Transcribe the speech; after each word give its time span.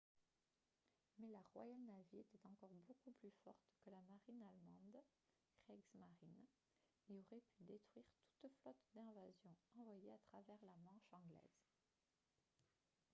mais 1.19 1.27
la 1.27 1.43
royal 1.53 1.77
navy 1.85 2.17
était 2.21 2.43
encore 2.49 2.73
beaucoup 2.87 3.11
plus 3.11 3.29
forte 3.43 3.71
que 3.85 3.91
la 3.91 4.01
marine 4.01 4.41
allemande 4.41 4.99
«kriegsmarine» 5.61 6.47
et 7.09 7.19
aurait 7.19 7.43
pu 7.55 7.63
détruire 7.65 8.07
toute 8.39 8.55
flotte 8.63 8.81
d'invasion 8.95 9.53
envoyée 9.75 10.11
à 10.11 10.17
travers 10.17 10.57
la 10.65 10.75
manche 10.77 11.07
anglaise 11.13 11.61